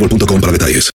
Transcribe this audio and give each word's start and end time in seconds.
boostmobile.com 0.00 0.40
para 0.40 0.52
detalles. 0.52 0.90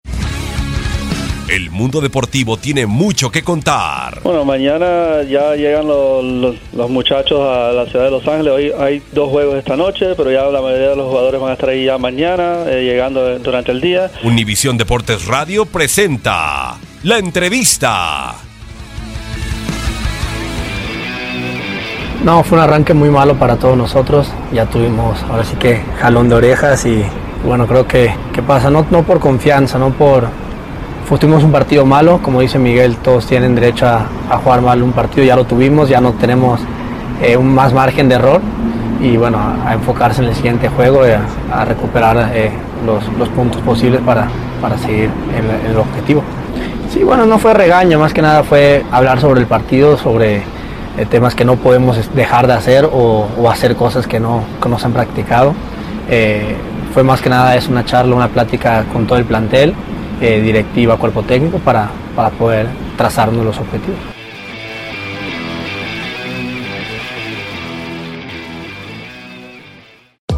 El 1.50 1.70
mundo 1.70 2.00
deportivo 2.00 2.56
tiene 2.56 2.86
mucho 2.86 3.30
que 3.30 3.44
contar. 3.44 4.22
Bueno, 4.24 4.46
mañana 4.46 5.22
ya 5.30 5.54
llegan 5.56 5.86
los, 5.86 6.24
los- 6.24 6.56
los 6.74 6.90
muchachos 6.90 7.42
a 7.42 7.74
la 7.74 7.86
ciudad 7.88 8.06
de 8.06 8.12
Los 8.12 8.26
Ángeles. 8.26 8.54
Hoy 8.54 8.72
hay 8.80 9.02
dos 9.12 9.30
juegos 9.30 9.58
esta 9.58 9.76
noche, 9.76 10.16
pero 10.16 10.32
ya 10.32 10.44
la 10.46 10.62
mayoría 10.62 10.90
de 10.92 10.96
los 10.96 11.10
jugadores 11.10 11.42
van 11.42 11.50
a 11.50 11.54
estar 11.54 11.68
ahí 11.70 11.84
ya 11.86 11.98
mañana, 11.98 12.64
eh, 12.68 12.84
llegando 12.86 13.38
durante 13.40 13.72
el 13.74 13.82
día. 13.82 14.10
Univisión 14.24 14.78
Deportes 14.78 15.26
Radio 15.26 15.66
presenta 15.66 16.78
la 17.04 17.18
entrevista. 17.18 18.36
No, 22.24 22.44
fue 22.44 22.60
un 22.60 22.64
arranque 22.64 22.94
muy 22.94 23.10
malo 23.10 23.36
para 23.38 23.58
todos 23.58 23.76
nosotros. 23.76 24.32
Ya 24.54 24.68
tuvimos 24.68 25.22
ahora 25.24 25.44
sí 25.44 25.56
que 25.58 25.82
jalón 26.00 26.30
de 26.30 26.36
orejas 26.36 26.86
y 26.86 27.04
bueno, 27.46 27.68
creo 27.68 27.88
que, 27.88 28.14
que 28.34 28.42
pasa, 28.42 28.70
no, 28.70 28.86
no 28.92 29.04
por 29.04 29.20
confianza, 29.20 29.78
no 29.78 29.90
por... 29.90 30.28
Fue- 31.06 31.18
Tuvimos 31.18 31.44
un 31.44 31.52
partido 31.52 31.86
malo, 31.86 32.20
como 32.22 32.40
dice 32.42 32.58
Miguel, 32.58 32.96
todos 32.98 33.26
tienen 33.26 33.56
derecho 33.56 33.86
a, 33.88 34.06
jugar 34.44 34.62
mal 34.62 34.82
un 34.82 34.94
partido, 34.94 35.26
ya 35.26 35.36
lo 35.36 35.46
tuvimos, 35.46 35.90
ya 35.90 36.00
no 36.00 36.14
tenemos 36.14 36.62
eh, 37.22 37.36
un 37.36 37.54
más 37.54 37.74
margen 37.74 38.08
de 38.08 38.16
error 38.16 38.42
y 39.02 39.18
bueno, 39.18 39.40
a, 39.66 39.74
enfocarse 39.74 40.22
en 40.22 40.30
el 40.30 40.36
siguiente 40.36 40.70
juego 40.70 41.06
y 41.06 41.12
a, 41.12 41.66
recuperar 41.66 42.32
eh, 42.34 42.52
los, 42.86 43.30
puntos 43.30 43.62
posibles 43.62 44.02
para, 44.02 44.28
para 44.62 44.78
seguir 44.78 45.10
el, 45.38 45.72
el 45.72 45.78
objetivo. 45.78 46.24
Sí, 46.90 47.04
bueno, 47.04 47.26
no 47.26 47.40
fue 47.40 47.54
regaño, 47.54 48.00
más 48.00 48.14
que 48.14 48.22
nada 48.22 48.44
fue 48.44 48.84
hablar 48.92 49.20
sobre 49.20 49.40
el 49.42 49.48
partido, 49.48 49.98
sobre 49.98 50.44
eh, 50.98 51.06
temas 51.10 51.36
que 51.36 51.46
no 51.46 51.56
podemos 51.56 51.98
dejar 52.14 52.48
de 52.48 52.54
hacer 52.54 52.90
o, 52.92 53.28
hacer 53.50 53.76
cosas 53.76 54.08
que 54.08 54.20
no, 54.20 54.44
que 54.62 54.70
no 54.70 54.78
se 54.78 54.86
han 54.86 54.94
practicado. 54.94 55.54
Eh, 56.10 56.56
fue 56.94 57.04
más 57.04 57.22
que 57.22 57.30
nada 57.30 57.56
es 57.56 57.68
una 57.68 57.86
charla, 57.86 58.16
una 58.16 58.28
plática 58.28 58.84
con 58.92 59.08
todo 59.08 59.18
el 59.18 59.26
plantel, 59.26 59.74
eh, 60.20 60.42
directiva, 60.42 60.98
cuerpo 60.98 61.24
técnico, 61.24 61.58
para, 61.60 61.90
para 62.16 62.30
poder 62.30 62.68
trazarnos 62.98 63.46
los 63.46 63.58
objetivos. 63.58 64.11